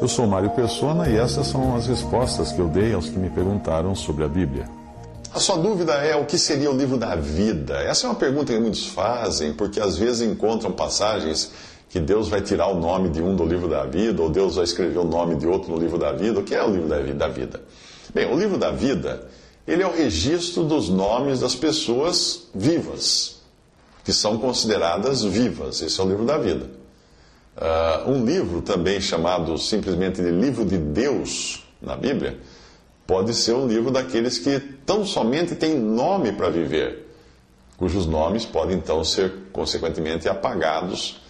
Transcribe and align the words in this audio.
Eu 0.00 0.08
sou 0.08 0.26
Mário 0.26 0.50
Persona 0.50 1.08
e 1.08 1.16
essas 1.16 1.46
são 1.46 1.76
as 1.76 1.86
respostas 1.86 2.50
que 2.50 2.58
eu 2.58 2.66
dei 2.66 2.92
aos 2.92 3.08
que 3.08 3.16
me 3.16 3.30
perguntaram 3.30 3.94
sobre 3.94 4.24
a 4.24 4.28
Bíblia. 4.28 4.68
A 5.32 5.38
sua 5.38 5.56
dúvida 5.56 5.92
é 5.92 6.16
o 6.16 6.26
que 6.26 6.36
seria 6.36 6.68
o 6.68 6.76
livro 6.76 6.96
da 6.96 7.14
vida? 7.14 7.74
Essa 7.74 8.08
é 8.08 8.10
uma 8.10 8.16
pergunta 8.16 8.52
que 8.52 8.58
muitos 8.58 8.88
fazem, 8.88 9.52
porque 9.52 9.78
às 9.78 9.96
vezes 9.96 10.22
encontram 10.22 10.72
passagens 10.72 11.52
que 11.88 12.00
Deus 12.00 12.28
vai 12.28 12.40
tirar 12.40 12.66
o 12.66 12.80
nome 12.80 13.08
de 13.10 13.22
um 13.22 13.36
do 13.36 13.44
livro 13.44 13.68
da 13.68 13.84
vida, 13.84 14.20
ou 14.20 14.28
Deus 14.28 14.56
vai 14.56 14.64
escrever 14.64 14.98
o 14.98 15.04
nome 15.04 15.36
de 15.36 15.46
outro 15.46 15.70
no 15.70 15.78
livro 15.78 15.96
da 15.96 16.10
vida. 16.10 16.40
O 16.40 16.42
que 16.42 16.54
é 16.54 16.64
o 16.64 16.70
livro 16.70 16.88
da 16.88 17.28
vida? 17.28 17.62
Bem, 18.12 18.32
o 18.32 18.36
livro 18.36 18.58
da 18.58 18.72
vida, 18.72 19.28
ele 19.64 19.84
é 19.84 19.86
o 19.86 19.94
registro 19.94 20.64
dos 20.64 20.88
nomes 20.88 21.38
das 21.38 21.54
pessoas 21.54 22.48
vivas, 22.52 23.42
que 24.04 24.12
são 24.12 24.38
consideradas 24.38 25.22
vivas. 25.22 25.80
Esse 25.82 26.00
é 26.00 26.02
o 26.04 26.08
livro 26.08 26.24
da 26.24 26.36
vida. 26.36 26.80
Uh, 27.60 28.10
um 28.10 28.24
livro 28.24 28.62
também 28.62 28.98
chamado 29.02 29.58
simplesmente 29.58 30.22
de 30.22 30.30
livro 30.30 30.64
de 30.64 30.78
Deus 30.78 31.62
na 31.80 31.94
Bíblia, 31.94 32.38
pode 33.06 33.34
ser 33.34 33.52
um 33.52 33.66
livro 33.66 33.90
daqueles 33.90 34.38
que 34.38 34.58
tão 34.86 35.04
somente 35.04 35.54
têm 35.54 35.78
nome 35.78 36.32
para 36.32 36.48
viver, 36.48 37.06
cujos 37.76 38.06
nomes 38.06 38.46
podem 38.46 38.78
então 38.78 39.04
ser 39.04 39.32
consequentemente 39.52 40.26
apagados 40.26 41.20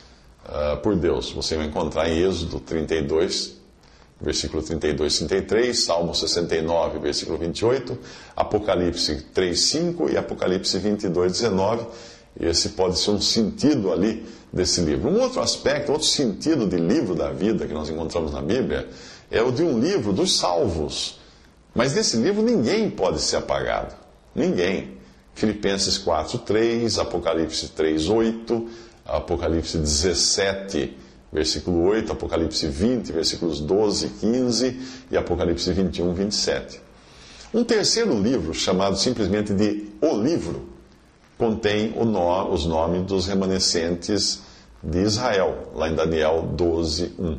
uh, 0.46 0.76
por 0.76 0.94
Deus. 0.94 1.32
Você 1.32 1.56
vai 1.56 1.66
encontrar 1.66 2.08
em 2.08 2.18
Êxodo 2.18 2.60
32, 2.60 3.56
versículo 4.20 4.62
32 4.62 5.18
33, 5.18 5.84
Salmo 5.84 6.14
69, 6.14 7.00
versículo 7.00 7.38
28, 7.38 7.98
Apocalipse 8.36 9.22
3, 9.34 9.58
5 9.58 10.10
e 10.10 10.16
Apocalipse 10.16 10.78
22, 10.78 11.32
19. 11.32 11.86
Esse 12.38 12.70
pode 12.70 12.98
ser 12.98 13.10
um 13.10 13.20
sentido 13.20 13.92
ali 13.92 14.26
desse 14.52 14.80
livro. 14.80 15.08
Um 15.08 15.20
outro 15.20 15.40
aspecto, 15.40 15.92
outro 15.92 16.06
sentido 16.06 16.66
de 16.66 16.76
livro 16.76 17.14
da 17.14 17.30
vida 17.30 17.66
que 17.66 17.74
nós 17.74 17.88
encontramos 17.88 18.32
na 18.32 18.42
Bíblia 18.42 18.88
é 19.30 19.42
o 19.42 19.50
de 19.50 19.62
um 19.62 19.78
livro 19.78 20.12
dos 20.12 20.36
salvos. 20.38 21.18
Mas 21.74 21.94
nesse 21.94 22.16
livro 22.16 22.42
ninguém 22.42 22.90
pode 22.90 23.20
ser 23.20 23.36
apagado. 23.36 23.94
Ninguém. 24.34 24.98
Filipenses 25.34 25.96
4, 25.96 26.38
3, 26.38 26.98
Apocalipse 26.98 27.68
3, 27.68 28.08
8, 28.08 28.68
Apocalipse 29.06 29.78
17, 29.78 30.96
versículo 31.32 31.84
8, 31.84 32.12
Apocalipse 32.12 32.66
20, 32.66 33.12
versículos 33.12 33.60
12 33.60 34.06
e 34.06 34.08
15 34.10 34.80
e 35.10 35.16
Apocalipse 35.16 35.72
21, 35.72 36.12
27. 36.12 36.80
Um 37.54 37.64
terceiro 37.64 38.20
livro, 38.20 38.52
chamado 38.52 38.96
simplesmente 38.96 39.52
de 39.52 39.88
O 40.00 40.16
Livro, 40.16 40.68
contém 41.40 41.88
no, 41.88 42.52
os 42.52 42.66
nomes 42.66 43.02
dos 43.06 43.26
remanescentes 43.26 44.42
de 44.82 45.00
Israel, 45.00 45.72
lá 45.74 45.88
em 45.88 45.94
Daniel 45.94 46.42
12, 46.52 47.14
1. 47.18 47.38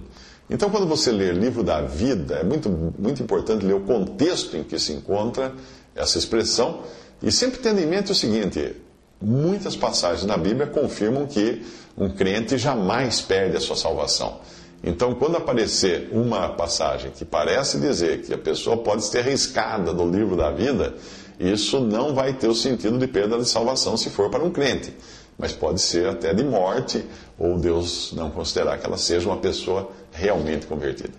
Então, 0.49 0.69
quando 0.69 0.87
você 0.87 1.11
lê 1.11 1.31
livro 1.31 1.63
da 1.63 1.81
vida, 1.81 2.35
é 2.35 2.43
muito, 2.43 2.69
muito 2.97 3.21
importante 3.21 3.63
ler 3.63 3.75
o 3.75 3.81
contexto 3.81 4.57
em 4.57 4.63
que 4.63 4.77
se 4.79 4.91
encontra 4.91 5.53
essa 5.95 6.17
expressão 6.17 6.81
e 7.21 7.31
sempre 7.31 7.59
tendo 7.59 7.79
em 7.79 7.85
mente 7.85 8.11
o 8.11 8.15
seguinte: 8.15 8.75
muitas 9.21 9.75
passagens 9.75 10.25
na 10.25 10.35
Bíblia 10.35 10.65
confirmam 10.65 11.27
que 11.27 11.63
um 11.95 12.09
crente 12.09 12.57
jamais 12.57 13.21
perde 13.21 13.55
a 13.55 13.59
sua 13.59 13.75
salvação. 13.75 14.39
Então, 14.83 15.13
quando 15.13 15.37
aparecer 15.37 16.09
uma 16.11 16.49
passagem 16.49 17.11
que 17.11 17.23
parece 17.23 17.79
dizer 17.79 18.23
que 18.23 18.33
a 18.33 18.37
pessoa 18.37 18.77
pode 18.77 19.05
ser 19.05 19.19
arriscada 19.19 19.93
do 19.93 20.09
livro 20.09 20.35
da 20.35 20.49
vida, 20.49 20.95
isso 21.41 21.79
não 21.79 22.13
vai 22.13 22.33
ter 22.33 22.47
o 22.47 22.53
sentido 22.53 22.99
de 22.99 23.07
perda 23.07 23.37
de 23.37 23.45
salvação 23.47 23.97
se 23.97 24.09
for 24.09 24.29
para 24.29 24.43
um 24.43 24.51
crente, 24.51 24.93
mas 25.37 25.51
pode 25.51 25.81
ser 25.81 26.07
até 26.07 26.33
de 26.33 26.43
morte, 26.43 27.03
ou 27.39 27.57
Deus 27.57 28.13
não 28.15 28.29
considerar 28.29 28.77
que 28.77 28.85
ela 28.85 28.97
seja 28.97 29.27
uma 29.27 29.37
pessoa 29.37 29.89
realmente 30.11 30.67
convertida. 30.67 31.13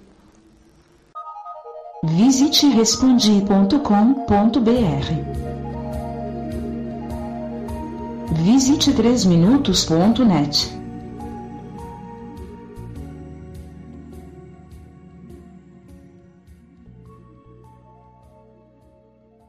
Visite 2.04 2.66
respondi.com.br. 2.68 3.82
Visite 8.44 8.92
3minutos.net. 8.92 10.81